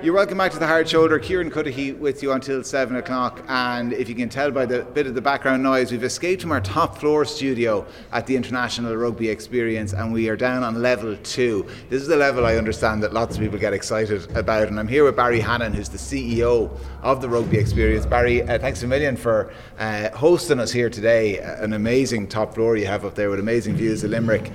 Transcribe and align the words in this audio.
You're 0.00 0.14
welcome 0.14 0.38
back 0.38 0.52
to 0.52 0.60
the 0.60 0.66
Hard 0.66 0.88
Shoulder. 0.88 1.18
Kieran 1.18 1.50
Cuddihy 1.50 1.98
with 1.98 2.22
you 2.22 2.30
until 2.30 2.62
7 2.62 2.94
o'clock. 2.94 3.42
And 3.48 3.92
if 3.92 4.08
you 4.08 4.14
can 4.14 4.28
tell 4.28 4.52
by 4.52 4.64
the 4.64 4.84
bit 4.84 5.08
of 5.08 5.16
the 5.16 5.20
background 5.20 5.60
noise, 5.60 5.90
we've 5.90 6.04
escaped 6.04 6.40
from 6.40 6.52
our 6.52 6.60
top 6.60 6.98
floor 6.98 7.24
studio 7.24 7.84
at 8.12 8.24
the 8.24 8.36
International 8.36 8.94
Rugby 8.94 9.28
Experience 9.28 9.94
and 9.94 10.12
we 10.12 10.28
are 10.28 10.36
down 10.36 10.62
on 10.62 10.80
level 10.80 11.16
two. 11.24 11.66
This 11.90 12.00
is 12.00 12.06
the 12.06 12.16
level 12.16 12.46
I 12.46 12.54
understand 12.54 13.02
that 13.02 13.12
lots 13.12 13.34
of 13.34 13.42
people 13.42 13.58
get 13.58 13.72
excited 13.72 14.30
about. 14.36 14.68
And 14.68 14.78
I'm 14.78 14.86
here 14.86 15.02
with 15.02 15.16
Barry 15.16 15.40
Hannon, 15.40 15.72
who's 15.72 15.88
the 15.88 15.98
CEO 15.98 16.70
of 17.02 17.20
the 17.20 17.28
Rugby 17.28 17.58
Experience. 17.58 18.06
Barry, 18.06 18.42
uh, 18.42 18.56
thanks 18.60 18.84
a 18.84 18.86
million 18.86 19.16
for 19.16 19.52
uh, 19.80 20.10
hosting 20.10 20.60
us 20.60 20.70
here 20.70 20.90
today. 20.90 21.38
An 21.38 21.72
amazing 21.72 22.28
top 22.28 22.54
floor 22.54 22.76
you 22.76 22.86
have 22.86 23.04
up 23.04 23.16
there 23.16 23.30
with 23.30 23.40
amazing 23.40 23.74
views 23.74 24.04
of 24.04 24.12
Limerick. 24.12 24.52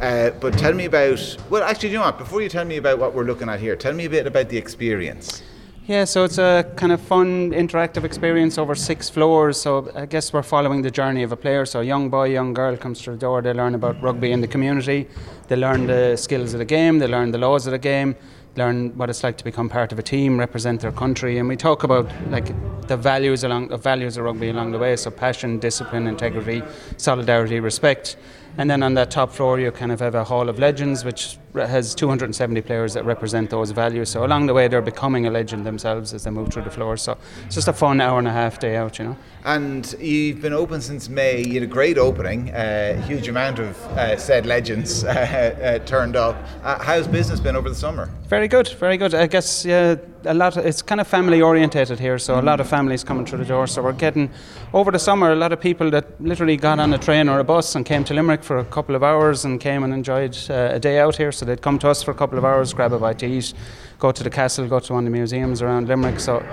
Uh, 0.00 0.30
but 0.40 0.56
tell 0.58 0.72
me 0.72 0.86
about, 0.86 1.36
well, 1.50 1.62
actually, 1.62 1.90
do 1.90 1.92
you 1.92 1.98
know 1.98 2.04
what? 2.04 2.18
Before 2.18 2.42
you 2.42 2.48
tell 2.48 2.64
me 2.64 2.76
about 2.76 2.98
what 2.98 3.14
we're 3.14 3.24
looking 3.24 3.48
at 3.48 3.60
here, 3.60 3.76
tell 3.76 3.92
me 3.92 4.06
a 4.06 4.10
bit 4.10 4.26
about 4.26 4.48
the 4.48 4.56
experience. 4.56 5.42
Yeah, 5.86 6.04
so 6.04 6.22
it's 6.22 6.38
a 6.38 6.70
kind 6.76 6.92
of 6.92 7.00
fun, 7.00 7.50
interactive 7.50 8.04
experience 8.04 8.56
over 8.56 8.76
six 8.76 9.10
floors. 9.10 9.60
So 9.60 9.90
I 9.96 10.06
guess 10.06 10.32
we're 10.32 10.44
following 10.44 10.82
the 10.82 10.92
journey 10.92 11.24
of 11.24 11.32
a 11.32 11.36
player. 11.36 11.66
So 11.66 11.80
a 11.80 11.84
young 11.84 12.08
boy, 12.08 12.30
young 12.30 12.54
girl 12.54 12.76
comes 12.76 13.02
through 13.02 13.14
the 13.14 13.20
door. 13.20 13.42
They 13.42 13.52
learn 13.52 13.74
about 13.74 14.00
rugby 14.00 14.30
in 14.30 14.40
the 14.40 14.46
community. 14.46 15.08
They 15.48 15.56
learn 15.56 15.88
the 15.88 16.16
skills 16.16 16.52
of 16.54 16.60
the 16.60 16.64
game. 16.64 17.00
They 17.00 17.08
learn 17.08 17.32
the 17.32 17.38
laws 17.38 17.66
of 17.66 17.72
the 17.72 17.78
game. 17.78 18.14
Learn 18.54 18.96
what 18.98 19.08
it's 19.10 19.24
like 19.24 19.38
to 19.38 19.44
become 19.44 19.68
part 19.68 19.92
of 19.92 19.98
a 19.98 20.02
team, 20.02 20.38
represent 20.38 20.82
their 20.82 20.92
country, 20.92 21.38
and 21.38 21.48
we 21.48 21.56
talk 21.56 21.84
about 21.84 22.10
like 22.28 22.52
the 22.86 22.98
values 22.98 23.44
along 23.44 23.68
the 23.68 23.78
values 23.78 24.18
of 24.18 24.24
rugby 24.24 24.50
along 24.50 24.72
the 24.72 24.78
way. 24.78 24.94
So 24.94 25.10
passion, 25.10 25.58
discipline, 25.58 26.06
integrity, 26.06 26.62
solidarity, 26.98 27.60
respect. 27.60 28.16
And 28.58 28.70
then 28.70 28.82
on 28.82 28.94
that 28.94 29.10
top 29.10 29.32
floor, 29.32 29.58
you 29.58 29.70
kind 29.70 29.92
of 29.92 30.00
have 30.00 30.14
a 30.14 30.24
Hall 30.24 30.48
of 30.48 30.58
Legends, 30.58 31.04
which 31.04 31.38
has 31.54 31.94
270 31.94 32.60
players 32.62 32.94
that 32.94 33.04
represent 33.04 33.48
those 33.50 33.70
values. 33.70 34.10
So 34.10 34.24
along 34.24 34.46
the 34.46 34.54
way, 34.54 34.68
they're 34.68 34.82
becoming 34.82 35.26
a 35.26 35.30
legend 35.30 35.64
themselves 35.64 36.12
as 36.12 36.24
they 36.24 36.30
move 36.30 36.52
through 36.52 36.64
the 36.64 36.70
floor. 36.70 36.96
So 36.96 37.16
it's 37.46 37.54
just 37.54 37.68
a 37.68 37.72
fun 37.72 38.00
hour 38.00 38.18
and 38.18 38.28
a 38.28 38.32
half 38.32 38.58
day 38.58 38.76
out, 38.76 38.98
you 38.98 39.06
know. 39.06 39.16
And 39.44 39.90
you've 39.98 40.42
been 40.42 40.52
open 40.52 40.80
since 40.80 41.08
May. 41.08 41.42
You 41.42 41.54
had 41.54 41.62
a 41.62 41.66
great 41.66 41.96
opening. 41.96 42.50
A 42.50 42.92
uh, 42.92 43.02
huge 43.02 43.28
amount 43.28 43.58
of 43.58 43.76
uh, 43.88 44.16
said 44.16 44.44
legends 44.44 45.04
uh, 45.04 45.08
uh, 45.08 45.78
turned 45.86 46.16
up. 46.16 46.36
Uh, 46.62 46.82
how's 46.82 47.08
business 47.08 47.40
been 47.40 47.56
over 47.56 47.68
the 47.68 47.74
summer? 47.74 48.10
Very 48.28 48.48
good, 48.48 48.68
very 48.68 48.96
good. 48.98 49.14
I 49.14 49.26
guess 49.26 49.64
yeah, 49.64 49.96
a 50.26 50.34
lot. 50.34 50.56
Of, 50.56 50.66
it's 50.66 50.82
kind 50.82 51.00
of 51.00 51.06
family 51.06 51.40
orientated 51.40 51.98
here, 51.98 52.18
so 52.18 52.38
a 52.38 52.42
lot 52.42 52.60
of 52.60 52.68
families 52.68 53.04
coming 53.04 53.26
through 53.26 53.38
the 53.38 53.44
door. 53.44 53.66
So 53.66 53.82
we're 53.82 53.92
getting 53.92 54.30
over 54.72 54.90
the 54.90 54.98
summer 54.98 55.32
a 55.32 55.36
lot 55.36 55.52
of 55.52 55.60
people 55.60 55.90
that 55.90 56.20
literally 56.20 56.56
got 56.56 56.78
on 56.78 56.92
a 56.92 56.98
train 56.98 57.28
or 57.28 57.38
a 57.38 57.44
bus 57.44 57.74
and 57.74 57.84
came 57.84 58.04
to 58.04 58.14
Limerick 58.14 58.42
for 58.42 58.58
a 58.58 58.64
couple 58.64 58.94
of 58.94 59.02
hours 59.02 59.44
and 59.44 59.60
came 59.60 59.84
and 59.84 59.92
enjoyed 59.92 60.36
uh, 60.50 60.70
a 60.72 60.78
day 60.78 60.98
out 60.98 61.16
here. 61.16 61.32
So 61.32 61.44
they'd 61.44 61.62
come 61.62 61.78
to 61.80 61.88
us 61.88 62.02
for 62.02 62.10
a 62.10 62.14
couple 62.14 62.38
of 62.38 62.44
hours, 62.44 62.72
grab 62.72 62.92
a 62.92 62.98
bite 62.98 63.18
to 63.20 63.26
eat, 63.26 63.54
go 63.98 64.12
to 64.12 64.22
the 64.22 64.30
castle, 64.30 64.66
go 64.66 64.80
to 64.80 64.92
one 64.92 65.06
of 65.06 65.12
the 65.12 65.16
museums 65.16 65.62
around 65.62 65.88
Limerick. 65.88 66.20
So 66.20 66.44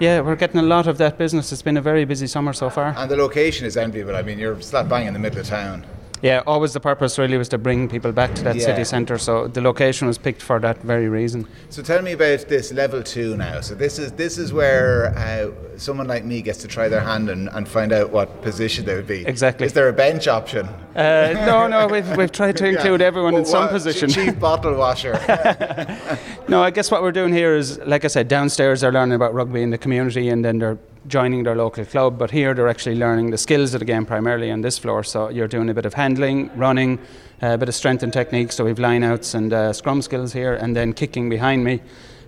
yeah, 0.00 0.20
we're 0.20 0.36
getting 0.36 0.60
a 0.60 0.64
lot 0.64 0.86
of 0.86 0.98
that 0.98 1.18
business. 1.18 1.52
It's 1.52 1.62
been 1.62 1.76
a 1.76 1.82
very 1.82 2.04
busy 2.04 2.26
summer 2.26 2.52
so 2.52 2.70
far. 2.70 2.94
And 2.96 3.10
the 3.10 3.16
location 3.16 3.66
is 3.66 3.76
enviable. 3.76 4.16
I 4.16 4.22
mean, 4.22 4.38
you're 4.38 4.60
slap 4.60 4.88
bang 4.88 5.06
in 5.06 5.12
the 5.12 5.20
middle 5.20 5.40
of 5.40 5.46
town. 5.46 5.84
Yeah, 6.22 6.42
always 6.46 6.72
the 6.72 6.80
purpose 6.80 7.18
really 7.18 7.38
was 7.38 7.48
to 7.50 7.58
bring 7.58 7.88
people 7.88 8.12
back 8.12 8.34
to 8.34 8.42
that 8.44 8.56
Yeah. 8.56 8.64
city 8.66 8.84
centre. 8.84 9.18
So 9.18 9.46
the 9.48 9.60
location 9.60 10.08
was 10.08 10.18
picked 10.18 10.42
for 10.42 10.58
that 10.60 10.82
very 10.82 11.08
reason. 11.08 11.46
So 11.70 11.82
tell 11.82 12.02
me 12.02 12.12
about 12.12 12.48
this 12.48 12.72
level 12.72 13.02
two 13.02 13.36
now. 13.36 13.60
So 13.60 13.74
this 13.74 13.98
is 13.98 14.12
this 14.12 14.38
is 14.38 14.52
where 14.52 15.14
uh, 15.16 15.50
someone 15.78 16.06
like 16.08 16.24
me 16.24 16.42
gets 16.42 16.58
to 16.62 16.68
try 16.68 16.88
their 16.88 17.00
hand 17.00 17.30
and, 17.30 17.48
and 17.52 17.68
find 17.68 17.92
out 17.92 18.10
what 18.10 18.42
position 18.42 18.84
they 18.84 18.94
would 18.96 19.06
be. 19.06 19.24
Exactly. 19.26 19.66
Is 19.66 19.72
there 19.72 19.88
a 19.88 19.92
bench 19.92 20.26
option? 20.28 20.66
Uh, 20.96 21.32
no, 21.46 21.68
no, 21.68 21.86
we've, 21.86 22.16
we've 22.16 22.32
tried 22.32 22.56
to 22.56 22.66
include 22.72 23.00
everyone 23.00 23.34
in 23.34 23.44
some 23.44 23.62
what- 23.62 23.70
position. 23.70 24.08
Chief 24.10 24.38
bottle 24.38 24.74
washer. 24.74 25.14
No, 26.48 26.62
I 26.62 26.70
guess 26.70 26.90
what 26.90 27.02
we're 27.02 27.12
doing 27.12 27.34
here 27.34 27.54
is, 27.56 27.78
like 27.80 28.06
I 28.06 28.08
said, 28.08 28.26
downstairs 28.26 28.80
they're 28.80 28.90
learning 28.90 29.14
about 29.14 29.34
rugby 29.34 29.60
in 29.62 29.68
the 29.68 29.76
community 29.76 30.30
and 30.30 30.42
then 30.42 30.58
they're 30.58 30.78
joining 31.08 31.42
their 31.42 31.56
local 31.56 31.84
club. 31.84 32.18
But 32.18 32.30
here 32.30 32.54
they're 32.54 32.68
actually 32.68 32.96
learning 32.96 33.30
the 33.30 33.38
skills 33.38 33.74
of 33.74 33.80
the 33.80 33.84
game 33.84 34.06
primarily 34.06 34.50
on 34.50 34.60
this 34.60 34.78
floor. 34.78 35.02
So 35.02 35.28
you're 35.28 35.48
doing 35.48 35.68
a 35.68 35.74
bit 35.74 35.86
of 35.86 35.94
handling, 35.94 36.50
running, 36.56 36.98
uh, 37.42 37.54
a 37.54 37.58
bit 37.58 37.68
of 37.68 37.74
strength 37.74 38.02
and 38.02 38.12
technique. 38.12 38.52
So 38.52 38.64
we've 38.64 38.76
lineouts 38.76 39.34
and 39.34 39.52
uh, 39.52 39.72
scrum 39.72 40.02
skills 40.02 40.32
here 40.32 40.54
and 40.54 40.76
then 40.76 40.92
kicking 40.92 41.28
behind 41.28 41.64
me. 41.64 41.80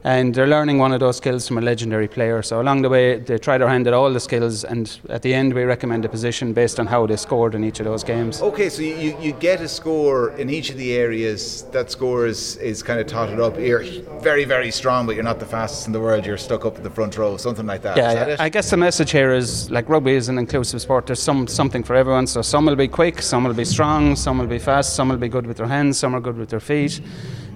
And 0.02 0.34
they're 0.34 0.46
learning 0.46 0.78
one 0.78 0.92
of 0.92 1.00
those 1.00 1.18
skills 1.18 1.46
from 1.46 1.58
a 1.58 1.60
legendary 1.60 2.08
player. 2.08 2.40
So 2.42 2.60
along 2.60 2.82
the 2.82 2.88
way, 2.88 3.18
they 3.18 3.36
try 3.36 3.58
their 3.58 3.68
hand 3.68 3.86
at 3.86 3.92
all 3.92 4.10
the 4.10 4.20
skills, 4.20 4.64
and 4.64 4.98
at 5.10 5.20
the 5.20 5.34
end, 5.34 5.52
we 5.52 5.64
recommend 5.64 6.06
a 6.06 6.08
position 6.08 6.54
based 6.54 6.80
on 6.80 6.86
how 6.86 7.06
they 7.06 7.16
scored 7.16 7.54
in 7.54 7.64
each 7.64 7.80
of 7.80 7.84
those 7.84 8.02
games. 8.02 8.40
Okay, 8.40 8.70
so 8.70 8.80
you, 8.80 9.14
you, 9.20 9.32
get 9.32 9.60
a 9.60 9.68
score 9.68 10.30
in 10.38 10.48
each 10.48 10.70
of 10.70 10.78
the 10.78 10.94
areas. 10.94 11.62
That 11.72 11.90
score 11.90 12.26
is, 12.26 12.56
is 12.56 12.82
kind 12.82 12.98
of 12.98 13.06
totted 13.06 13.40
up. 13.40 13.58
You're 13.58 13.82
very, 14.20 14.44
very 14.44 14.70
strong, 14.70 15.04
but 15.04 15.16
you're 15.16 15.24
not 15.24 15.38
the 15.38 15.46
fastest 15.46 15.86
in 15.86 15.92
the 15.92 16.00
world. 16.00 16.24
You're 16.24 16.38
stuck 16.38 16.64
up 16.64 16.78
in 16.78 16.82
the 16.82 16.90
front 16.90 17.18
row, 17.18 17.36
something 17.36 17.66
like 17.66 17.82
that. 17.82 17.96
Yeah, 17.98 18.08
Is 18.08 18.14
that? 18.14 18.40
I 18.40 18.48
guess 18.48 18.70
the 18.70 18.78
message 18.78 19.10
here 19.10 19.34
is 19.34 19.70
like 19.70 19.88
rugby 19.88 20.14
is 20.14 20.30
an 20.30 20.38
inclusive 20.38 20.80
sport. 20.80 21.06
There's 21.06 21.22
some 21.22 21.46
something 21.46 21.82
for 21.82 21.94
everyone. 21.94 22.26
So 22.26 22.40
some 22.40 22.64
will 22.64 22.76
be 22.76 22.88
quick, 22.88 23.20
some 23.20 23.44
will 23.44 23.54
be 23.54 23.66
strong, 23.66 24.16
some 24.16 24.38
will 24.38 24.46
be 24.46 24.58
fast, 24.58 24.94
some 24.94 25.10
will 25.10 25.18
be 25.18 25.28
good 25.28 25.46
with 25.46 25.58
their 25.58 25.66
hands, 25.66 25.98
some 25.98 26.14
are 26.14 26.20
good 26.20 26.38
with 26.38 26.48
their 26.48 26.60
feet. 26.60 27.00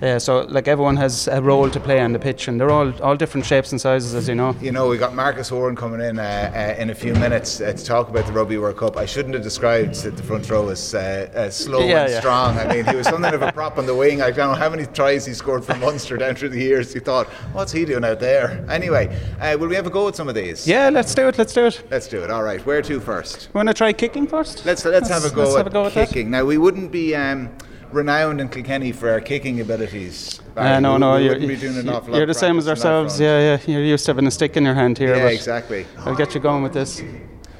Uh, 0.02 0.18
so 0.18 0.40
like 0.48 0.68
everyone 0.68 0.96
has 0.96 1.28
a 1.28 1.40
role 1.40 1.70
to 1.70 1.80
play 1.80 2.00
on 2.00 2.12
the 2.12 2.18
pitch, 2.18 2.48
and 2.48 2.60
they're 2.60 2.70
all 2.70 2.92
all 3.02 3.16
different 3.16 3.46
shapes 3.46 3.72
and 3.72 3.80
sizes, 3.80 4.14
as 4.14 4.28
you 4.28 4.34
know. 4.34 4.54
You 4.60 4.72
know, 4.72 4.88
we 4.88 4.98
got 4.98 5.14
Marcus 5.14 5.48
Horan 5.48 5.76
coming 5.76 6.00
in 6.00 6.18
uh, 6.18 6.52
uh, 6.76 6.80
in 6.80 6.90
a 6.90 6.94
few 6.94 7.14
minutes 7.14 7.60
uh, 7.60 7.72
to 7.72 7.84
talk 7.84 8.08
about 8.08 8.26
the 8.26 8.32
Rugby 8.32 8.58
World 8.58 8.76
Cup. 8.76 8.96
I 8.96 9.06
shouldn't 9.06 9.34
have 9.34 9.42
described 9.42 9.94
the 9.94 10.22
front 10.22 10.48
row 10.50 10.68
as 10.68 10.94
uh, 10.94 11.30
uh, 11.34 11.50
slow 11.50 11.80
Yeah, 11.80 12.02
and 12.04 12.12
yeah. 12.12 12.20
strong. 12.20 12.58
I 12.58 12.66
mean, 12.74 12.84
he 12.84 12.96
was 12.96 13.06
something 13.06 13.32
of 13.32 13.42
a 13.42 13.52
prop 13.58 13.78
on 13.78 13.86
the 13.86 13.94
wing. 13.94 14.20
I 14.20 14.30
don't 14.30 14.50
know 14.52 14.58
how 14.58 14.68
many 14.70 14.86
tries 14.86 15.24
he 15.24 15.32
scored 15.32 15.64
for 15.64 15.74
Munster 15.76 16.16
down 16.16 16.34
through 16.34 16.50
the 16.50 16.60
years. 16.60 16.92
He 16.92 17.00
thought, 17.00 17.26
what's 17.52 17.72
he 17.72 17.84
doing 17.84 18.04
out 18.04 18.20
there? 18.20 18.64
Anyway, 18.68 19.16
uh, 19.40 19.56
will 19.58 19.68
we 19.68 19.74
have 19.76 19.86
a 19.86 19.90
go 19.90 20.08
at 20.08 20.16
some 20.16 20.28
of 20.28 20.34
these? 20.34 20.66
Yeah, 20.66 20.90
let's 20.90 21.14
do 21.14 21.28
it. 21.28 21.38
Let's 21.38 21.52
do 21.54 21.66
it. 21.66 21.82
Let's 21.90 22.08
do 22.08 22.22
it. 22.22 22.30
All 22.30 22.42
right. 22.42 22.64
Where 22.66 22.82
to 22.82 23.00
first? 23.00 23.48
Want 23.54 23.68
to 23.68 23.74
try 23.74 23.92
kicking 23.92 24.26
first? 24.26 24.64
Let's 24.66 24.84
let's, 24.84 25.08
have 25.08 25.24
a 25.24 25.30
go 25.30 25.42
let's 25.42 25.52
at 25.54 25.58
have 25.58 25.66
a 25.68 25.70
go 25.70 25.86
at 25.86 25.94
that. 25.94 26.08
kicking. 26.08 26.30
Now 26.30 26.44
we 26.44 26.58
wouldn't 26.58 26.90
be 26.92 27.14
um, 27.14 27.50
renowned 27.92 28.40
in 28.40 28.48
Kilkenny 28.48 28.92
for 28.92 29.10
our 29.10 29.20
kicking 29.20 29.60
abilities. 29.60 30.40
Uh, 30.56 30.80
no, 30.80 30.96
no, 30.96 31.16
we 31.16 31.24
you're, 31.24 31.38
wouldn't 31.38 31.60
doing 31.60 31.78
an 31.78 31.88
awful 31.88 32.16
you're 32.16 32.26
the 32.26 32.34
same 32.34 32.58
as 32.58 32.64
practice 32.64 32.84
on 32.84 32.90
that 32.90 32.98
ourselves. 32.98 33.20
Yeah, 33.20 33.58
yeah. 33.66 33.72
You're 33.72 33.84
used 33.84 34.04
to 34.06 34.10
having 34.10 34.26
a 34.26 34.30
stick 34.30 34.56
in 34.56 34.64
your 34.64 34.74
hand 34.74 34.98
here. 34.98 35.16
Yeah, 35.16 35.26
exactly. 35.28 35.86
I'll 35.98 36.14
get 36.16 36.34
you 36.34 36.40
going 36.40 36.62
with 36.62 36.72
this. 36.72 37.02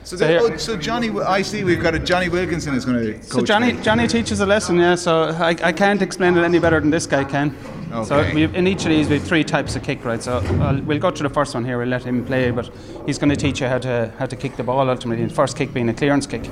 So, 0.04 0.16
So 0.16 0.26
oh, 0.26 0.56
so 0.58 0.76
Johnny, 0.76 1.10
I 1.20 1.40
see 1.40 1.64
we've 1.64 1.82
got 1.82 1.94
a 1.94 1.98
Jonny 1.98 2.28
Wilkinson 2.28 2.74
is 2.74 2.84
going 2.84 3.02
to 3.04 3.12
coach 3.14 3.24
So 3.24 3.42
Johnny, 3.42 3.72
me. 3.72 3.82
Johnny 3.82 4.06
teaches 4.06 4.40
a 4.40 4.46
lesson, 4.46 4.78
yeah. 4.78 4.96
So 4.96 5.30
I, 5.30 5.56
I 5.62 5.72
can't 5.72 6.02
explain 6.02 6.36
it 6.36 6.44
any 6.44 6.58
better 6.58 6.78
than 6.78 6.90
this 6.90 7.06
guy 7.06 7.24
can. 7.24 7.56
So 8.04 8.16
Okay. 8.18 8.34
we've, 8.34 8.54
in 8.56 8.66
each 8.66 8.82
of 8.82 8.88
these, 8.90 9.08
we 9.08 9.18
have 9.18 9.26
three 9.26 9.44
types 9.44 9.76
of 9.76 9.82
kick, 9.84 10.04
right? 10.04 10.20
So 10.22 10.38
I'll, 10.60 10.82
we'll 10.82 10.98
go 10.98 11.10
to 11.12 11.22
the 11.22 11.30
first 11.30 11.54
one 11.54 11.64
here. 11.64 11.78
We'll 11.78 11.88
let 11.88 12.02
him 12.02 12.24
play, 12.24 12.50
but 12.50 12.68
he's 13.06 13.18
going 13.18 13.30
to 13.30 13.36
teach 13.36 13.60
you 13.60 13.68
how 13.68 13.78
to 13.78 14.12
how 14.18 14.26
to 14.26 14.36
kick 14.36 14.56
the 14.56 14.64
ball 14.64 14.90
ultimately. 14.90 15.24
The 15.24 15.32
first 15.32 15.56
kick 15.56 15.72
being 15.72 15.88
a 15.88 15.94
clearance 15.94 16.26
kick. 16.26 16.42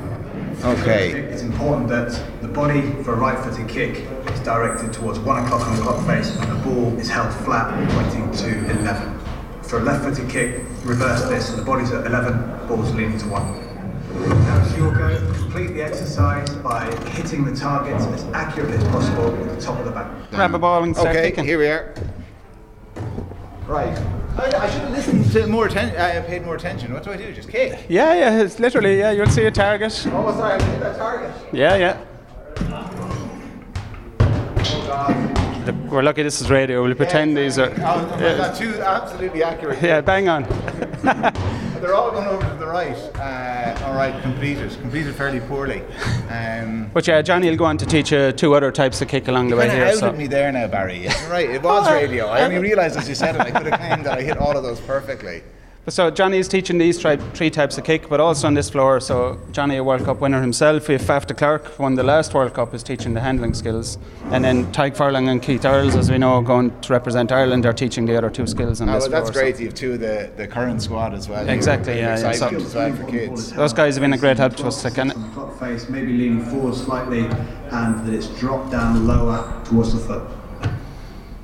Okay. 0.65 1.11
It's 1.11 1.43
important 1.43 1.89
that 1.89 2.11
the 2.41 2.47
body 2.47 2.83
for 3.03 3.15
a 3.15 3.17
right 3.17 3.37
footed 3.45 3.69
kick 3.69 4.07
is 4.33 4.41
directed 4.41 4.93
towards 4.93 5.19
1 5.19 5.45
o'clock 5.45 5.67
on 5.67 5.77
the 5.77 5.83
clock 5.83 6.07
face 6.07 6.37
and 6.37 6.51
the 6.53 6.65
ball 6.65 6.97
is 6.99 7.11
held 7.11 7.35
flat 7.45 7.73
pointing 7.91 8.31
to 8.33 8.71
11. 8.79 9.19
For 9.63 9.79
a 9.81 9.83
left 9.83 10.05
footed 10.05 10.31
kick, 10.31 10.61
reverse 10.85 11.25
this 11.29 11.51
and 11.51 11.59
the 11.59 11.65
body's 11.65 11.91
at 11.91 12.07
11, 12.07 12.69
ball's 12.69 12.95
leaning 12.95 13.19
to 13.19 13.27
1. 13.27 13.69
Now 14.45 14.63
it's 14.65 14.77
your 14.77 14.95
go. 14.95 15.17
Complete 15.35 15.69
the 15.69 15.83
exercise 15.83 16.49
by 16.57 16.85
hitting 17.11 17.45
the 17.45 17.57
target 17.57 17.95
as 17.95 18.23
accurately 18.33 18.77
as 18.77 18.85
possible 18.85 19.33
with 19.33 19.57
the 19.57 19.61
top 19.61 19.81
of 19.81 19.85
the 19.85 19.91
back. 19.91 20.31
Grab 20.31 20.55
a 20.55 20.59
ball 20.61 20.85
and 20.85 20.95
start 20.95 21.17
Okay, 21.17 21.31
kicking. 21.31 21.45
here 21.45 21.59
we 21.59 21.67
are. 21.67 21.93
Right. 23.67 23.97
I, 24.37 24.47
I 24.47 24.71
should 24.71 24.81
have 24.81 24.91
listened 24.91 25.31
to 25.33 25.47
more 25.47 25.67
attention. 25.67 25.97
I 26.01 26.21
paid 26.21 26.45
more 26.45 26.57
attention. 26.57 26.93
What 26.93 27.03
do 27.05 27.11
I 27.11 27.17
do? 27.17 27.33
Just 27.33 27.51
kick. 27.51 27.85
Yeah, 27.89 28.15
yeah. 28.15 28.41
It's 28.41 28.59
literally 28.59 28.99
yeah. 28.99 29.11
You'll 29.11 29.27
see 29.27 29.45
a 29.45 29.51
target. 29.51 29.93
Oh, 30.11 30.33
sorry, 30.33 30.55
I 30.55 30.63
hit 30.63 30.81
that 30.81 30.97
target. 30.97 31.33
Yeah, 31.53 31.77
yeah. 31.77 31.99
Look, 35.67 35.77
we're 35.93 36.03
lucky 36.03 36.23
this 36.23 36.41
is 36.41 36.51
radio. 36.51 36.83
We'll 36.83 36.95
pretend 36.95 37.37
these 37.37 37.59
are. 37.59 37.71
Oh, 37.71 37.77
got 38.19 38.57
two 38.57 38.81
absolutely 38.81 39.43
accurate. 39.43 39.83
Yeah, 39.83 40.01
bang 40.01 40.29
on. 40.29 40.45
They're 41.83 41.97
all 41.97 42.13
going 42.13 42.29
over 42.29 42.49
to 42.49 42.55
the 42.55 42.67
right. 42.67 42.97
Uh, 43.17 43.85
all 43.87 43.95
right, 43.95 44.15
completed. 44.23 44.71
Completed 44.81 45.17
fairly 45.17 45.41
poorly. 45.41 45.83
Um, 46.31 46.89
But 46.95 47.09
yeah, 47.09 47.21
Johnny 47.23 47.51
will 47.51 47.57
go 47.57 47.65
on 47.65 47.77
to 47.79 47.87
teach 47.87 48.13
you 48.13 48.31
two 48.31 48.55
other 48.55 48.71
types 48.71 49.03
of 49.03 49.09
kick 49.09 49.27
along 49.27 49.49
the 49.49 49.57
way 49.57 49.69
here. 49.69 49.87
outed 49.87 49.99
So. 49.99 50.13
me 50.13 50.29
there 50.29 50.53
now, 50.53 50.69
Barry. 50.69 51.09
Right, 51.29 51.51
it 51.51 51.61
was 51.61 51.91
radio. 51.91 52.29
I 52.29 52.43
only 52.45 52.59
realised 52.59 52.97
as 52.97 53.09
you 53.09 53.17
said 53.17 53.35
it, 53.35 53.41
I 53.41 53.51
could 53.51 53.67
have 53.67 53.81
claimed 53.81 54.07
that 54.07 54.17
I 54.17 54.23
hit 54.23 54.37
all 54.39 54.57
of 54.57 54.63
those 54.63 54.79
perfectly. 54.81 55.43
So 55.89 56.13
Johnny 56.13 56.39
is 56.39 56.47
teaching 56.47 56.79
these 56.79 56.97
tri- 56.97 57.17
three 57.17 57.51
types 57.51 57.77
of 57.77 57.83
kick, 57.83 58.09
but 58.09 58.21
also 58.21 58.47
on 58.47 58.55
this 58.55 58.71
floor. 58.71 59.01
So 59.01 59.41
Johnny, 59.51 59.79
a 59.79 59.83
World 59.85 60.05
Cup 60.05 60.21
winner 60.21 60.41
himself, 60.41 60.87
we 60.87 60.95
have 60.95 61.03
Faf 61.03 61.27
de 61.27 61.35
Klerk, 61.35 61.77
won 61.77 61.97
the 61.97 62.05
last 62.05 62.33
World 62.35 62.55
Cup, 62.55 62.73
is 62.73 62.85
teaching 62.85 63.15
the 63.15 63.21
handling 63.21 63.53
skills, 63.53 63.99
and 64.31 64.45
then 64.45 64.73
Tadhg 64.73 64.97
Furlong 64.97 65.29
and 65.29 65.43
Keith 65.43 65.65
Earls, 65.65 65.97
as 65.97 66.09
we 66.09 66.19
know, 66.19 66.41
going 66.41 66.71
to 66.83 66.93
represent 66.93 67.33
Ireland, 67.33 67.67
are 67.67 67.73
teaching 67.73 68.07
the 68.07 68.17
other 68.17 68.31
two 68.31 68.47
skills 68.47 68.81
on 68.81 68.89
Oh, 68.91 68.93
this 68.93 69.03
well, 69.09 69.11
that's 69.11 69.31
floor. 69.33 69.43
great. 69.43 69.59
You 69.59 69.67
have 69.67 69.75
two 69.75 69.95
of 69.95 70.01
the, 70.01 70.31
the 70.37 70.47
current 70.47 70.81
squad 70.83 71.15
as 71.15 71.29
well. 71.29 71.49
Exactly, 71.49 71.95
yeah, 71.99 72.11
yeah, 72.17 72.33
so- 72.33 72.47
Excitement 72.47 72.75
well 72.75 72.95
for 72.95 73.05
kids. 73.11 73.53
Those 73.53 73.73
guys 73.73 73.97
have 73.97 74.03
been 74.03 74.13
a 74.13 74.19
great 74.19 74.39
help 74.39 74.55
to 74.59 74.69
us. 74.69 74.85
Like, 74.85 74.99
and 74.99 75.13
On 75.13 75.59
face, 75.59 75.89
maybe 75.89 76.13
leaning 76.13 76.45
forward 76.45 76.77
slightly, 76.77 77.25
and 77.25 78.07
that 78.07 78.15
it's 78.15 78.29
dropped 78.39 78.71
down 78.71 79.05
lower 79.09 79.61
towards 79.65 79.95
the 79.95 79.99
foot. 79.99 80.23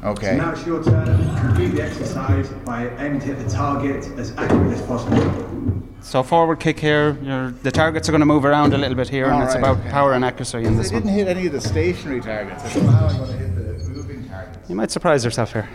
Okay. 0.04 0.36
Now 0.36 0.52
it's 0.52 0.64
your 0.64 0.82
turn. 0.82 1.06
Complete 1.38 1.68
the 1.68 1.82
exercise 1.82 2.48
by 2.64 2.88
aiming 2.98 3.20
to 3.20 3.26
hit 3.26 3.38
the 3.44 3.50
target 3.50 4.06
as 4.18 4.30
accurate 4.36 4.72
as 4.72 4.82
possible. 4.82 5.82
so 6.00 6.22
forward 6.22 6.60
kick 6.60 6.78
here. 6.78 7.18
You're, 7.20 7.50
the 7.50 7.72
targets 7.72 8.08
are 8.08 8.12
going 8.12 8.20
to 8.20 8.26
move 8.26 8.44
around 8.44 8.74
a 8.74 8.78
little 8.78 8.94
bit 8.96 9.08
here, 9.08 9.24
and 9.26 9.34
All 9.34 9.42
it's 9.42 9.56
about 9.56 9.78
okay. 9.78 9.90
power 9.90 10.12
and 10.12 10.24
accuracy 10.24 10.58
in 10.58 10.64
this 10.64 10.72
I 10.74 10.76
this 10.76 10.90
didn't 10.90 11.04
one. 11.06 11.14
hit 11.14 11.26
any 11.28 11.46
of 11.46 11.52
the 11.52 11.60
stationary 11.60 12.20
targets. 12.20 12.64
I 12.64 12.72
don't 12.74 12.84
know 12.86 12.90
how 12.92 13.06
I'm 13.08 13.16
going 13.16 13.32
to 13.32 13.36
hit 13.38 13.54
the 13.56 13.88
moving 13.90 14.28
targets. 14.28 14.70
You 14.70 14.76
might 14.76 14.90
surprise 14.92 15.24
yourself 15.24 15.52
here. 15.52 15.68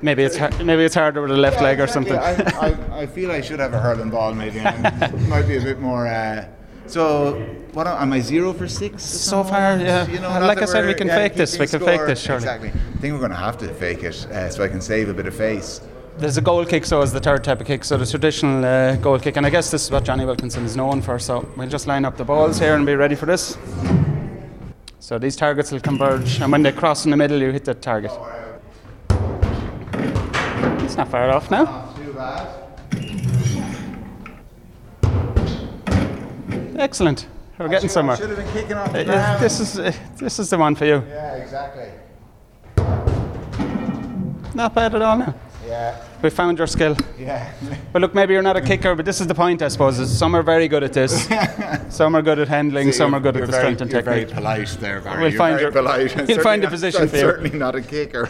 Maybe 0.00 0.24
it's 0.24 0.36
maybe 0.58 0.82
it's 0.82 0.96
harder 0.96 1.22
with 1.22 1.30
the 1.30 1.36
left 1.36 1.60
leg 1.60 1.78
or 1.78 1.86
something. 1.86 2.16
I, 2.18 2.32
I, 2.60 3.00
I 3.02 3.06
feel 3.06 3.30
I 3.30 3.40
should 3.40 3.60
have 3.60 3.72
a 3.72 3.78
hurling 3.78 4.10
ball 4.10 4.34
maybe. 4.34 4.58
and 4.58 4.82
might 5.28 5.46
be 5.46 5.56
a 5.58 5.60
bit 5.60 5.78
more. 5.78 6.08
Uh, 6.08 6.44
so, 6.86 7.34
what 7.72 7.86
am 7.86 8.12
I 8.12 8.20
zero 8.20 8.52
for 8.52 8.68
six? 8.68 9.02
So 9.02 9.44
far, 9.44 9.78
yeah. 9.78 10.06
You 10.08 10.20
know, 10.20 10.28
like 10.28 10.60
I 10.60 10.66
said, 10.66 10.86
we 10.86 10.94
can 10.94 11.06
yeah, 11.06 11.16
fake 11.16 11.34
this, 11.34 11.58
we 11.58 11.66
can 11.66 11.80
fake 11.80 12.06
this, 12.06 12.20
surely. 12.20 12.42
Exactly. 12.42 12.68
I 12.68 12.98
think 12.98 13.12
we're 13.14 13.20
going 13.20 13.30
to 13.30 13.36
have 13.36 13.58
to 13.58 13.72
fake 13.74 14.02
it 14.02 14.26
uh, 14.26 14.50
so 14.50 14.62
I 14.62 14.68
can 14.68 14.80
save 14.80 15.08
a 15.08 15.14
bit 15.14 15.26
of 15.26 15.34
face. 15.34 15.80
There's 16.18 16.36
a 16.36 16.42
goal 16.42 16.66
kick, 16.66 16.84
so 16.84 17.00
is 17.00 17.12
the 17.12 17.20
third 17.20 17.42
type 17.42 17.60
of 17.60 17.66
kick. 17.66 17.84
So 17.84 17.96
the 17.96 18.04
traditional 18.04 18.64
uh, 18.64 18.96
goal 18.96 19.18
kick, 19.18 19.36
and 19.36 19.46
I 19.46 19.50
guess 19.50 19.70
this 19.70 19.84
is 19.84 19.90
what 19.90 20.04
Jonny 20.04 20.26
Wilkinson 20.26 20.64
is 20.64 20.76
known 20.76 21.00
for. 21.00 21.18
So 21.18 21.48
we'll 21.56 21.68
just 21.68 21.86
line 21.86 22.04
up 22.04 22.18
the 22.18 22.24
balls 22.24 22.58
here 22.58 22.74
and 22.74 22.84
be 22.84 22.94
ready 22.94 23.14
for 23.14 23.26
this. 23.26 23.56
So 25.00 25.18
these 25.18 25.36
targets 25.36 25.72
will 25.72 25.80
converge, 25.80 26.40
and 26.40 26.52
when 26.52 26.62
they 26.62 26.72
cross 26.72 27.06
in 27.06 27.10
the 27.10 27.16
middle, 27.16 27.40
you 27.40 27.50
hit 27.50 27.64
the 27.64 27.74
target. 27.74 28.12
It's 30.84 30.96
not 30.96 31.08
far 31.08 31.30
off 31.30 31.50
now. 31.50 31.64
Not 31.64 31.96
too 31.96 32.12
bad. 32.12 32.61
Excellent. 36.76 37.26
We're 37.58 37.68
getting 37.68 37.88
somewhere. 37.88 38.16
Should 38.16 38.30
have 38.30 38.38
been 38.38 38.52
kicking 38.52 38.76
off 38.76 38.94
Uh. 38.94 39.38
This 39.38 39.60
is 39.60 39.78
uh, 39.78 39.92
this 40.18 40.38
is 40.38 40.50
the 40.50 40.58
one 40.58 40.74
for 40.74 40.84
you. 40.86 41.02
Yeah, 41.08 41.34
exactly. 41.36 41.88
Not 44.54 44.74
bad 44.74 44.94
at 44.94 45.02
all 45.02 45.16
now. 45.18 45.34
Yeah, 45.66 45.96
We 46.22 46.28
found 46.30 46.58
your 46.58 46.66
skill. 46.66 46.96
yeah. 47.18 47.50
But 47.92 48.02
look, 48.02 48.14
maybe 48.14 48.34
you're 48.34 48.42
not 48.42 48.56
a 48.56 48.60
kicker, 48.60 48.94
but 48.94 49.04
this 49.06 49.20
is 49.20 49.26
the 49.28 49.34
point, 49.34 49.62
I 49.62 49.68
suppose. 49.68 49.98
Is 49.98 50.18
some 50.18 50.34
are 50.34 50.42
very 50.42 50.66
good 50.68 50.82
at 50.82 50.92
this. 50.92 51.26
some 51.88 52.14
are 52.16 52.20
good 52.22 52.38
at 52.40 52.48
handling. 52.48 52.92
some 52.92 53.14
are 53.14 53.20
good 53.20 53.36
at 53.36 53.46
the 53.46 53.52
strength 53.52 53.80
and 53.80 53.90
you're 53.90 54.02
technique. 54.02 54.28
Very 54.28 54.34
polite 54.40 54.68
there, 54.80 55.00
Barry. 55.00 55.20
We'll 55.22 55.30
You're 55.30 55.38
find 55.38 55.52
very 55.58 55.62
your- 55.62 55.72
polite. 55.72 56.28
you'll 56.28 56.40
find 56.50 56.64
a 56.64 56.68
position 56.68 57.02
I'm 57.02 57.08
for 57.08 57.16
you. 57.16 57.22
Certainly 57.22 57.58
not 57.58 57.74
a 57.76 57.80
kicker. 57.80 58.28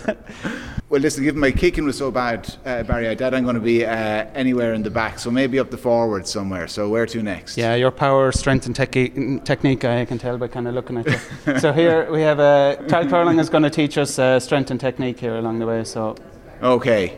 Well, 0.93 1.01
listen, 1.01 1.25
given 1.25 1.41
my 1.41 1.53
kicking 1.53 1.87
was 1.87 1.97
so 1.97 2.11
bad, 2.11 2.55
uh, 2.67 2.83
Barry, 2.83 3.09
I 3.09 3.15
doubt 3.15 3.33
I'm 3.33 3.45
going 3.45 3.55
to 3.55 3.63
be 3.63 3.83
uh, 3.83 4.27
anywhere 4.35 4.75
in 4.75 4.83
the 4.83 4.91
back. 4.91 5.19
So 5.19 5.31
maybe 5.31 5.59
up 5.59 5.71
the 5.71 5.79
forward 5.79 6.27
somewhere. 6.27 6.69
So 6.69 6.91
where 6.91 7.07
to 7.07 7.23
next? 7.23 7.57
Yeah, 7.57 7.75
your 7.77 7.91
power, 7.91 8.31
strength, 8.31 8.67
and 8.67 8.77
techi- 8.77 9.43
technique, 9.43 9.87
I 9.87 10.05
can 10.05 10.19
tell 10.19 10.37
by 10.37 10.49
kind 10.49 10.69
of 10.69 10.75
looking 10.75 10.99
at 10.99 11.07
you. 11.07 11.59
so 11.61 11.73
here 11.73 12.13
we 12.13 12.21
have 12.21 12.41
uh, 12.41 12.77
Tadhg 12.89 13.09
Furlong 13.09 13.39
is 13.39 13.49
going 13.49 13.63
to 13.63 13.71
teach 13.71 13.97
us 13.97 14.19
uh, 14.19 14.39
strength 14.39 14.71
and 14.71 14.79
technique 14.79 15.19
here 15.19 15.37
along 15.37 15.61
the 15.61 15.67
way. 15.67 15.83
So 15.85 16.15
Okay. 16.63 17.17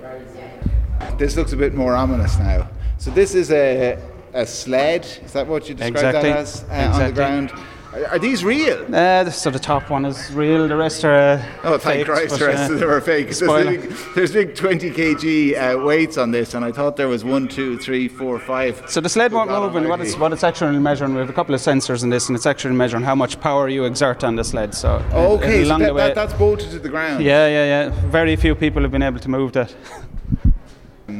This 1.19 1.37
looks 1.37 1.53
a 1.53 1.57
bit 1.57 1.75
more 1.75 1.97
ominous 1.97 2.39
now. 2.39 2.71
So 2.99 3.11
this 3.11 3.35
is 3.35 3.51
a, 3.51 3.99
a 4.35 4.47
sled. 4.47 5.05
Is 5.25 5.33
that 5.33 5.49
what 5.49 5.69
you 5.69 5.75
described 5.75 5.97
Exactly. 5.97 6.31
that 6.31 6.39
as 6.39 6.65
uh, 6.71 6.93
on 6.95 7.07
the 7.07 7.13
ground? 7.13 7.53
Are, 7.95 8.07
are 8.09 8.19
these 8.19 8.45
real? 8.45 8.93
uh, 8.93 9.31
so 9.31 9.51
the 9.51 9.59
top 9.59 9.89
one 9.89 10.05
is 10.05 10.33
real. 10.33 10.67
The 10.67 10.77
rest 10.77 11.05
are. 11.05 11.15
Uh, 11.15 11.45
Oh, 11.63 11.79
thank 11.79 11.99
faked, 11.99 12.09
Christ, 12.11 12.31
but, 12.31 12.39
the 12.41 12.47
rest 12.47 12.71
uh, 12.71 12.75
of 12.75 12.81
them 12.81 12.91
are 12.91 13.01
fake. 13.01 13.31
There's 13.31 13.65
big, 13.65 14.15
there's 14.15 14.33
big 14.33 14.55
20 14.57 14.91
kg 14.91 15.55
uh, 15.81 15.85
weights 15.85 16.19
on 16.19 16.33
this, 16.33 16.55
and 16.55 16.65
I 16.65 16.73
thought 16.73 16.97
there 16.97 17.09
was 17.09 17.25
one, 17.25 17.47
two, 17.47 17.79
three, 17.79 18.09
four, 18.09 18.39
five. 18.41 18.83
So 18.89 19.01
the 19.01 19.09
sled 19.09 19.33
won't 19.33 19.51
move, 19.51 19.77
and 19.77 19.89
what 19.89 20.01
it's 20.01 20.17
what 20.17 20.33
it's 20.33 20.43
actually 20.43 20.79
measuring. 20.79 21.15
We 21.15 21.21
have 21.21 21.31
a 21.31 21.33
couple 21.33 21.55
of 21.55 21.61
sensors 21.61 22.03
in 22.03 22.11
this, 22.11 22.29
and 22.29 22.37
it's 22.37 22.47
actually 22.47 22.75
measuring 22.75 23.05
how 23.05 23.15
much 23.15 23.41
power 23.41 23.69
you 23.69 23.85
exert 23.85 24.25
on 24.25 24.35
the 24.37 24.45
sled. 24.45 24.75
So 24.75 25.05
uh, 25.13 25.35
Okay, 25.35 25.65
so 25.65 25.79
that, 25.79 25.95
that, 25.95 26.15
that's 26.15 26.35
bolted 26.35 26.71
to 26.73 26.79
the 26.81 26.89
ground. 26.89 27.23
Yeah, 27.23 27.47
yeah, 27.47 27.65
yeah. 27.65 28.09
Very 28.11 28.35
few 28.37 28.55
people 28.55 28.83
have 28.83 28.91
been 28.91 29.03
able 29.03 29.21
to 29.21 29.29
move 29.29 29.53
that. 29.53 29.75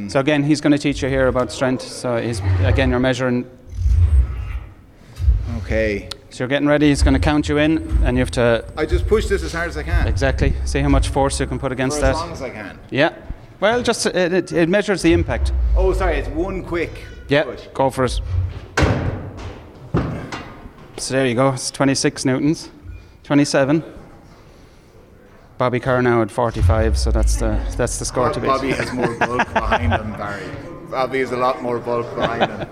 so 0.09 0.19
again, 0.19 0.43
he's 0.43 0.59
going 0.59 0.73
to 0.73 0.77
teach 0.79 1.01
you 1.01 1.09
here 1.09 1.27
about 1.27 1.51
strength. 1.51 1.83
So 1.83 2.17
he's 2.17 2.41
again, 2.63 2.89
you're 2.89 2.99
measuring. 2.99 3.49
Okay. 5.59 6.09
So 6.35 6.43
you're 6.43 6.49
getting 6.49 6.67
ready. 6.67 6.89
He's 6.89 7.01
going 7.01 7.13
to 7.13 7.19
count 7.21 7.47
you 7.47 7.59
in, 7.59 7.77
and 8.03 8.17
you 8.17 8.19
have 8.21 8.31
to 8.31 8.65
I 8.75 8.85
just 8.85 9.07
push 9.07 9.27
this 9.27 9.41
as 9.41 9.53
hard 9.53 9.69
as 9.69 9.77
I 9.77 9.83
can. 9.83 10.05
exactly 10.05 10.53
see 10.65 10.81
how 10.81 10.89
much 10.89 11.07
force 11.07 11.39
you 11.39 11.47
can 11.47 11.57
put 11.59 11.69
For 11.69 11.73
against 11.73 11.95
as 11.95 12.01
that. 12.01 12.09
As 12.09 12.17
long 12.17 12.31
as 12.33 12.41
I 12.41 12.49
can. 12.49 12.77
Yeah. 12.89 13.13
Well, 13.61 13.81
just 13.81 14.05
it, 14.05 14.33
it, 14.33 14.51
it 14.51 14.67
measures 14.67 15.01
the 15.01 15.13
impact. 15.13 15.53
Oh, 15.77 15.93
sorry, 15.93 16.17
it's 16.17 16.27
one 16.27 16.65
quick 16.65 16.91
Yeah. 17.29 17.43
push. 17.43 17.67
Go 17.73 17.89
for 17.89 18.03
it. 18.03 18.19
So 20.97 21.13
there 21.13 21.25
you 21.25 21.35
go. 21.35 21.51
It's 21.53 21.71
26 21.71 22.25
newtons, 22.25 22.69
27. 23.23 23.81
Bobby 25.57 25.79
Carr 25.79 26.01
now 26.01 26.21
at 26.21 26.29
45, 26.29 26.97
so 26.97 27.11
that's 27.11 27.37
the 27.37 27.57
that's 27.77 27.97
the 27.97 28.03
score 28.03 28.29
to 28.29 28.41
beat. 28.41 28.47
Bobby 28.47 28.71
has 28.71 28.91
more 28.91 29.17
bulk 29.19 29.53
behind 29.53 29.93
him, 29.93 30.11
Barry. 30.17 30.49
Bobby 30.91 31.19
has 31.19 31.31
a 31.31 31.37
lot 31.37 31.61
more 31.61 31.79
bulk 31.79 32.13
behind 32.13 32.51
him. 32.51 32.67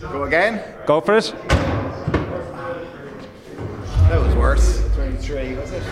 Go 0.00 0.22
again? 0.22 0.62
Go 0.86 1.02
for 1.02 1.18
it. 1.18 1.34
That 4.08 4.20
was 4.20 4.34
worse. 4.36 4.82
23, 4.94 5.54
was 5.56 5.70
it? 5.72 5.82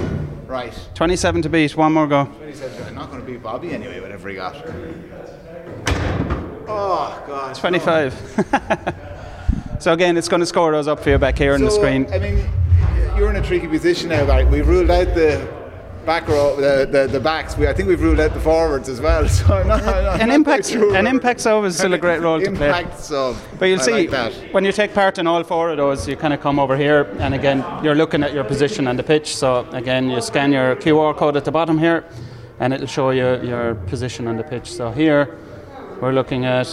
Right. 0.47 0.73
27 0.95 1.43
to 1.43 1.49
beat. 1.51 1.77
One 1.77 1.93
more 1.93 2.07
go. 2.07 2.25
27. 2.25 2.87
I'm 2.87 2.95
not 2.95 3.11
going 3.11 3.21
to 3.21 3.27
beat 3.27 3.43
Bobby 3.43 3.73
anyway, 3.73 4.01
whatever 4.01 4.31
he 4.31 4.37
got. 4.37 4.55
Oh, 6.67 7.23
God. 7.27 7.55
25. 7.55 9.77
so 9.81 9.93
again, 9.93 10.17
it's 10.17 10.29
going 10.29 10.41
to 10.41 10.47
score 10.47 10.73
those 10.73 10.89
up 10.89 11.01
for 11.01 11.11
you 11.11 11.19
back 11.19 11.37
here 11.37 11.53
on 11.53 11.61
the 11.61 11.71
So, 11.71 11.77
screen. 11.77 12.07
I 12.11 12.19
mean, 12.19 12.49
you're 13.19 13.29
in 13.29 13.37
a 13.37 13.43
tricky 13.43 13.69
position 13.69 14.09
now, 14.09 14.25
Barry. 14.25 14.47
We've 14.47 14.67
ruled 14.67 14.91
out 14.91 15.15
the 15.15 15.47
back 16.07 16.29
row, 16.29 16.57
the, 16.57 16.87
the, 16.87 17.09
the 17.09 17.21
backs. 17.21 17.57
We, 17.59 17.67
I 17.67 17.75
think 17.75 17.89
we've 17.89 18.01
ruled 18.01 18.21
out 18.21 18.33
the 18.33 18.41
forwards 18.41 18.89
as 18.89 19.01
well. 19.01 19.29
So 19.37 19.55
I'm 19.55 19.67
not, 19.67 19.83
I'm 19.83 20.05
not 20.05 20.21
An 20.21 20.31
impact, 20.31 20.67
sure 20.67 20.95
an 20.95 21.07
impact 21.07 21.41
sub 21.41 21.65
is 21.65 21.77
still 21.77 21.93
a 21.93 21.99
great 21.99 22.21
role 22.21 22.41
to 22.41 22.51
play. 22.53 22.69
Impact 22.69 22.99
sub. 23.01 23.37
But 23.59 23.67
you'll 23.67 23.81
I 23.81 23.85
see 23.85 24.09
like 24.09 24.55
when 24.55 24.65
you 24.65 24.73
take 24.73 24.95
part 24.95 25.19
in 25.19 25.27
all 25.27 25.43
four 25.43 25.71
of 25.71 25.77
those, 25.77 26.09
you 26.09 26.17
kind 26.17 26.33
of 26.33 26.41
come 26.41 26.59
over 26.59 26.77
here, 26.77 27.03
and 27.19 27.35
again, 27.35 27.65
you're 27.85 27.97
looking 27.97 28.23
at 28.23 28.33
your 28.33 28.45
position 28.45 28.87
on 28.87 28.97
the 28.97 29.03
pitch. 29.03 29.37
So 29.37 29.69
again, 29.73 30.09
you 30.09 30.21
scan 30.21 30.53
your 30.53 30.77
QR 30.77 31.15
code 31.17 31.37
at 31.37 31.45
the 31.45 31.53
bottom 31.53 31.77
here, 31.79 32.05
and 32.61 32.73
it'll 32.73 32.87
show 32.87 33.11
you 33.11 33.43
your 33.43 33.75
position 33.75 34.29
on 34.29 34.37
the 34.37 34.45
pitch. 34.45 34.73
So 34.73 34.93
here, 34.93 35.37
we're 36.01 36.13
looking 36.13 36.45
at 36.45 36.69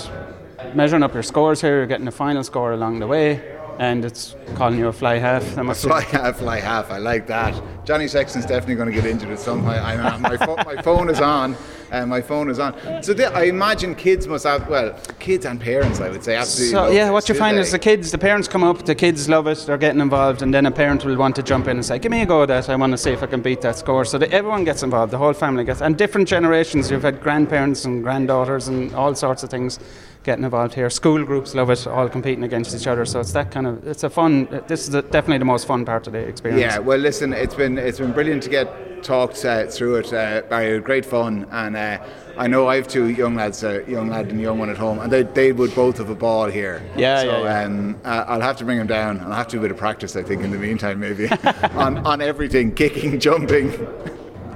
measuring 0.75 1.03
up 1.03 1.13
your 1.13 1.23
scores 1.23 1.59
here. 1.59 1.77
You're 1.77 1.87
getting 1.87 2.07
a 2.07 2.11
final 2.11 2.43
score 2.43 2.73
along 2.73 2.99
the 2.99 3.07
way, 3.07 3.52
and 3.79 4.05
it's 4.05 4.35
calling 4.55 4.77
you 4.79 4.87
a 4.87 4.93
fly 4.93 5.17
half. 5.17 5.43
That 5.55 5.63
must 5.63 5.83
be- 5.83 5.89
Fly 5.89 6.01
half, 6.01 6.37
fly 6.37 6.59
half. 6.59 6.91
I 6.91 6.97
like 6.97 7.27
that. 7.27 7.59
Johnny 7.85 8.07
Sexton's 8.07 8.45
definitely 8.45 8.75
going 8.75 8.87
to 8.89 8.93
get 8.93 9.05
injured 9.05 9.29
at 9.31 9.39
some 9.39 9.63
point. 9.63 9.79
I 9.79 9.95
know, 9.95 10.17
my, 10.19 10.37
pho- 10.37 10.55
my 10.57 10.81
phone 10.81 11.09
is 11.09 11.19
on. 11.19 11.55
Uh, 11.91 12.05
my 12.07 12.21
phone 12.21 12.49
is 12.49 12.57
on. 12.57 12.73
So 13.03 13.13
the, 13.13 13.31
I 13.33 13.43
imagine 13.43 13.93
kids 13.93 14.25
must 14.25 14.45
have, 14.45 14.67
well, 14.67 14.97
kids 15.19 15.45
and 15.45 15.61
parents, 15.61 15.99
I 15.99 16.09
would 16.09 16.23
say, 16.23 16.35
absolutely. 16.35 16.71
So 16.71 16.89
yeah, 16.89 17.11
what 17.11 17.29
you 17.29 17.35
find 17.35 17.55
they? 17.57 17.61
is 17.61 17.71
the 17.71 17.77
kids, 17.77 18.11
the 18.11 18.17
parents 18.17 18.47
come 18.47 18.63
up, 18.63 18.83
the 18.85 18.95
kids 18.95 19.29
love 19.29 19.45
it, 19.45 19.59
they're 19.67 19.77
getting 19.77 20.01
involved, 20.01 20.41
and 20.41 20.51
then 20.51 20.65
a 20.65 20.71
parent 20.71 21.05
will 21.05 21.15
want 21.17 21.35
to 21.35 21.43
jump 21.43 21.67
in 21.67 21.77
and 21.77 21.85
say, 21.85 21.99
"Give 21.99 22.11
me 22.11 22.21
a 22.21 22.25
go 22.25 22.41
at 22.43 22.47
that. 22.47 22.67
I 22.69 22.75
want 22.77 22.93
to 22.93 22.97
see 22.97 23.11
if 23.11 23.21
I 23.21 23.27
can 23.27 23.41
beat 23.43 23.61
that 23.61 23.75
score." 23.75 24.05
So 24.05 24.17
that 24.17 24.31
everyone 24.31 24.63
gets 24.63 24.81
involved, 24.81 25.13
the 25.13 25.19
whole 25.19 25.33
family 25.33 25.63
gets, 25.65 25.81
and 25.83 25.95
different 25.95 26.27
generations. 26.27 26.89
You've 26.89 27.03
had 27.03 27.21
grandparents 27.21 27.85
and 27.85 28.01
granddaughters 28.01 28.69
and 28.69 28.91
all 28.95 29.13
sorts 29.13 29.43
of 29.43 29.51
things 29.51 29.77
getting 30.23 30.43
involved 30.43 30.73
here. 30.73 30.89
School 30.89 31.23
groups 31.23 31.53
love 31.53 31.69
it, 31.69 31.85
all 31.85 32.09
competing 32.09 32.43
against 32.43 32.73
each 32.75 32.87
other. 32.87 33.05
So 33.05 33.19
it's 33.19 33.33
that 33.33 33.51
kind 33.51 33.67
of, 33.67 33.85
it's 33.85 34.03
a 34.03 34.09
fun. 34.09 34.47
This 34.67 34.81
is 34.83 34.89
the, 34.89 35.01
definitely 35.01 35.39
the 35.39 35.45
most 35.45 35.67
fun 35.67 35.85
part 35.85 36.07
of 36.07 36.13
the 36.13 36.19
experience. 36.19 36.61
Yeah, 36.61 36.79
well, 36.79 36.97
listen, 36.97 37.33
it's 37.33 37.55
been 37.55 37.77
it's 37.77 37.99
been 37.99 38.13
brilliant 38.13 38.43
to 38.43 38.49
get 38.49 39.03
talked 39.03 39.43
uh, 39.43 39.67
through 39.67 39.97
it, 39.97 40.13
uh, 40.13 40.41
Barry. 40.49 40.79
Great 40.79 41.05
fun, 41.05 41.45
and 41.51 41.75
uh, 41.75 42.03
I 42.37 42.47
know 42.47 42.67
I 42.67 42.77
have 42.77 42.87
two 42.87 43.09
young 43.09 43.35
lads, 43.35 43.63
a 43.63 43.83
young 43.87 44.09
lad 44.09 44.27
and 44.27 44.39
a 44.39 44.41
young 44.41 44.59
one 44.59 44.69
at 44.69 44.77
home, 44.77 44.99
and 44.99 45.11
they, 45.11 45.23
they 45.23 45.51
would 45.51 45.75
both 45.75 45.97
have 45.97 46.09
a 46.09 46.15
ball 46.15 46.47
here. 46.47 46.81
Yeah, 46.95 47.21
so, 47.21 47.25
yeah, 47.25 47.43
yeah. 47.43 47.65
Um, 47.65 47.99
uh, 48.03 48.25
I'll 48.27 48.41
have 48.41 48.57
to 48.57 48.65
bring 48.65 48.77
them 48.77 48.87
down. 48.87 49.19
I'll 49.19 49.33
have 49.33 49.47
to 49.47 49.57
do 49.57 49.59
a 49.59 49.61
bit 49.61 49.71
of 49.71 49.77
practice, 49.77 50.15
I 50.15 50.23
think, 50.23 50.41
in 50.41 50.51
the 50.51 50.57
meantime, 50.57 50.99
maybe 50.99 51.27
on 51.73 51.99
on 51.99 52.21
everything, 52.21 52.73
kicking, 52.75 53.19
jumping. 53.19 53.71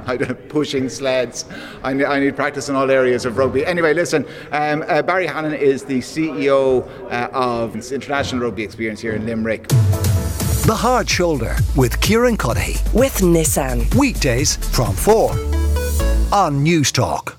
I 0.07 0.17
don't- 0.17 0.49
Pushing 0.57 0.89
sleds. 0.89 1.45
I 1.83 1.93
need, 1.93 2.05
I 2.05 2.19
need 2.19 2.35
practice 2.35 2.69
in 2.69 2.75
all 2.75 2.89
areas 2.89 3.25
of 3.25 3.37
rugby. 3.37 3.65
Anyway, 3.65 3.93
listen, 3.93 4.25
um, 4.51 4.83
uh, 4.87 5.01
Barry 5.01 5.27
Hannon 5.27 5.53
is 5.53 5.83
the 5.83 5.99
CEO 5.99 6.87
uh, 7.11 7.29
of 7.33 7.75
International 7.91 8.41
Rugby 8.43 8.63
Experience 8.63 8.99
here 9.01 9.13
in 9.13 9.25
Limerick. 9.25 9.67
The 9.67 10.75
Hard 10.75 11.09
Shoulder 11.09 11.55
with 11.75 11.99
Kieran 12.01 12.37
Cuddihy. 12.37 12.81
With 12.93 13.17
Nissan. 13.19 13.93
Weekdays 13.95 14.57
from 14.75 14.95
4 14.95 15.31
on 16.33 16.63
Newstalk. 16.65 17.35